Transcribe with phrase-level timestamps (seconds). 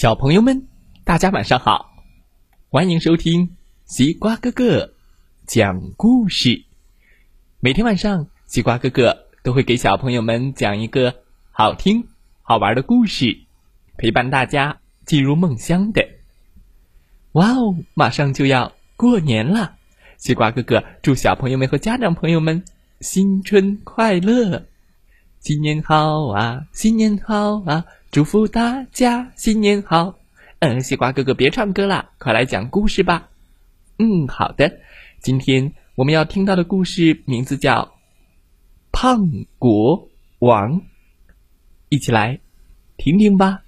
[0.00, 0.66] 小朋友们，
[1.04, 1.90] 大家晚上好，
[2.70, 3.54] 欢迎收听
[3.84, 4.94] 西瓜哥哥
[5.46, 6.64] 讲故事。
[7.58, 11.16] 每天晚上，西瓜哥哥都会给小朋友们讲一个
[11.50, 12.08] 好听、
[12.40, 13.40] 好玩的故事，
[13.98, 16.02] 陪伴大家进入梦乡的。
[17.32, 19.76] 哇哦，马上就要过年了，
[20.16, 22.64] 西瓜哥哥祝小朋友们和家长朋友们
[23.02, 24.66] 新春快乐！
[25.40, 27.84] 新年好啊，新年好啊！
[28.10, 30.18] 祝福大家新年好。
[30.58, 33.28] 嗯，西瓜哥哥别唱歌了，快来讲故事吧。
[33.98, 34.80] 嗯，好的。
[35.20, 37.84] 今天我们要听到的故事名字叫
[38.90, 40.08] 《胖国
[40.40, 40.80] 王》，
[41.88, 42.40] 一起来
[42.96, 43.62] 听听吧。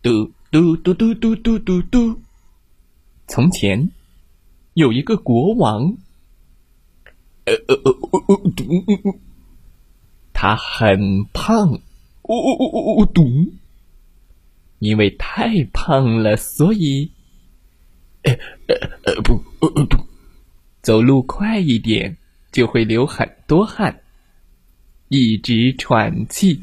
[0.00, 2.20] 嘟嘟嘟嘟嘟嘟嘟嘟。
[3.26, 3.90] 从前
[4.74, 5.96] 有一个国王。
[7.46, 9.18] 呃呃呃呃呃嘟。
[10.32, 11.80] 他很胖，
[12.24, 13.52] 呜呜呜呜呜嘟！
[14.78, 17.10] 因为太胖了，所以，
[18.22, 18.32] 呃
[18.66, 19.98] 呃呃不，呃嘟，
[20.82, 22.16] 走路快一点
[22.50, 24.00] 就会流很多汗，
[25.08, 26.58] 一直喘气，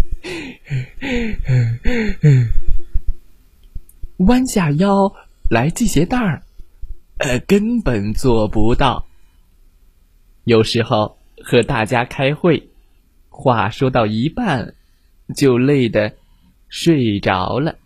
[4.18, 5.14] 弯下腰
[5.50, 6.44] 来系鞋带儿，
[7.18, 9.06] 呃，根本做不到。
[10.46, 12.68] 有时候和大家开会。
[13.34, 14.76] 话说到一半，
[15.34, 16.14] 就累得
[16.70, 17.78] 睡着了。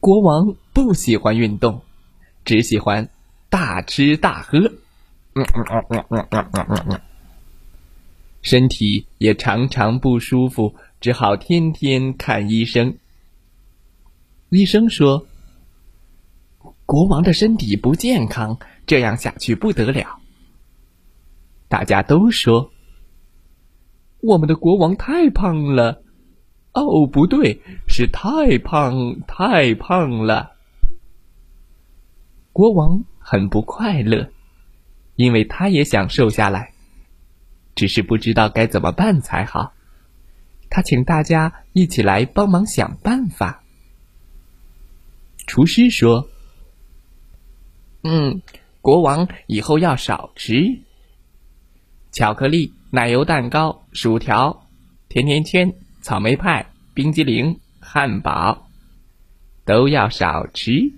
[0.00, 1.82] 国王不喜欢运动，
[2.44, 3.08] 只喜欢
[3.48, 4.58] 大吃大喝，
[8.42, 12.98] 身体也常常不舒服，只好天天看医生。
[14.50, 15.26] 医生说
[16.84, 20.20] ：“国王的身体不健康，这样下去不得了。”
[21.66, 22.70] 大家都说
[24.24, 26.02] ：“我们的国王太胖了。”
[26.74, 30.56] 哦，不对，是太胖太胖了。
[32.52, 34.28] 国王很不快乐，
[35.14, 36.72] 因为他也想瘦下来，
[37.76, 39.72] 只是不知道该怎么办才好。
[40.68, 43.62] 他请大家一起来帮忙想办法。
[45.46, 46.28] 厨师说
[48.02, 48.42] ：“嗯，
[48.80, 50.80] 国王以后要少吃。”
[52.14, 54.68] 巧克力、奶油蛋糕、薯条、
[55.08, 58.68] 甜甜圈、草莓派、冰激凌、汉堡，
[59.64, 60.92] 都要少吃。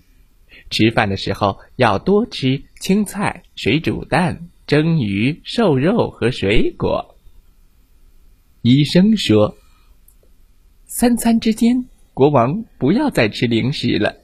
[0.69, 7.17] 吃饭的时候要多吃青菜、水煮蛋、蒸鱼、瘦肉和水果。
[8.61, 9.57] 医生说，
[10.85, 14.17] 三餐之间，国王不要再吃零食了。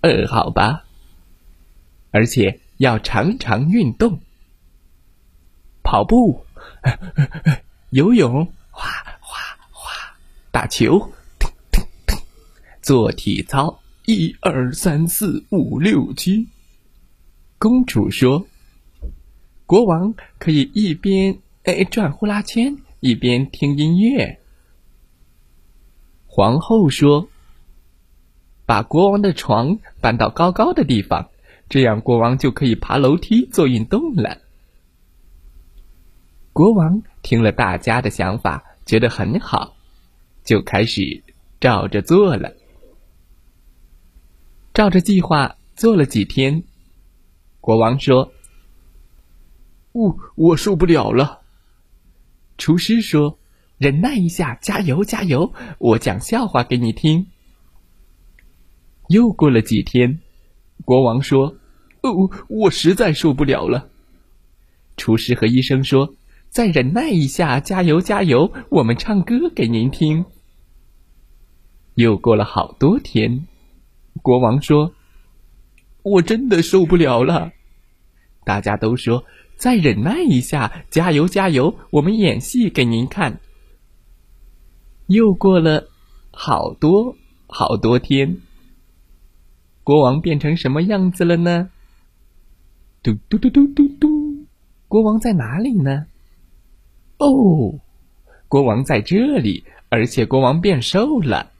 [0.00, 0.84] 呃，好吧。
[2.10, 4.18] 而且要常常运动。
[5.86, 6.44] 跑步、
[7.90, 9.38] 游泳、哗哗
[9.70, 10.16] 哗、
[10.50, 11.12] 打球、
[12.82, 16.48] 做体操，一二三四五六七。
[17.56, 18.48] 公主说
[19.64, 24.40] ：“国王可以一边哎转呼啦圈，一边听音乐。”
[26.26, 27.28] 皇后说
[28.66, 31.30] ：“把国王的床搬到高高的地方，
[31.68, 34.38] 这样国王就可以爬楼梯做运动了。”
[36.56, 39.76] 国王听了大家的想法，觉得很好，
[40.42, 41.22] 就开始
[41.60, 42.54] 照着做了。
[44.72, 46.64] 照着计划做了几天，
[47.60, 48.32] 国王说
[49.92, 51.42] ：“我我受不了了。”
[52.56, 53.38] 厨师说
[53.76, 55.52] ：“忍耐一下，加油加油！
[55.76, 57.26] 我讲笑话给你听。”
[59.08, 60.20] 又过了几天，
[60.86, 61.58] 国王说
[62.00, 63.90] ：“哦，我实在受不了了。”
[64.96, 66.14] 厨师和医生说。
[66.56, 68.50] 再忍耐一下，加油加油！
[68.70, 70.24] 我们唱歌给您听。
[71.96, 73.46] 又过了好多天，
[74.22, 74.94] 国王说
[76.02, 77.52] ：“我真的受不了了。”
[78.42, 81.76] 大家都说：“再忍耐一下，加油加油！
[81.90, 83.38] 我们演戏给您看。”
[85.08, 85.88] 又过了
[86.30, 88.38] 好多好多天，
[89.84, 91.68] 国王变成什么样子了呢？
[93.02, 94.46] 嘟嘟嘟嘟嘟嘟，
[94.88, 96.06] 国王在哪里呢？
[97.18, 97.80] 哦，
[98.48, 101.52] 国王在这里，而且国王变瘦了。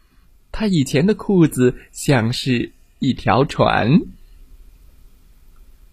[0.53, 4.01] 他以前的裤子像是一条船。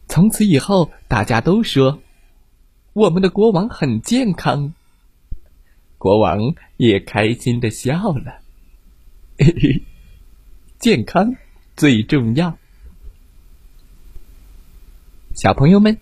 [0.07, 2.01] 从此以后，大家都说
[2.93, 4.73] 我们的国王很健康。
[5.97, 8.41] 国王也开心的笑了。
[9.37, 9.81] 嘿嘿，
[10.77, 11.35] 健康
[11.75, 12.57] 最重要。
[15.33, 15.97] 小朋友们，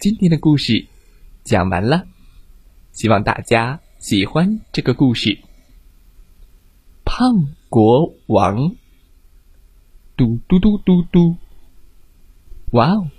[0.00, 0.86] 今天的故事
[1.44, 2.06] 讲完了。
[2.92, 5.38] 希望大家喜欢这个故事。
[7.04, 8.76] 胖国王，
[10.16, 11.36] 嘟嘟嘟嘟嘟，
[12.72, 13.10] 哇哦！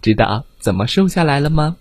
[0.00, 1.76] 知道怎么瘦下来了吗？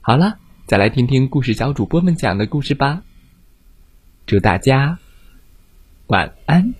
[0.00, 3.02] 好了，再来听听故事小主播们讲的故事吧。
[4.24, 4.98] 祝大家
[6.06, 6.74] 晚安，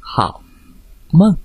[0.00, 0.42] 好
[1.10, 1.36] 梦。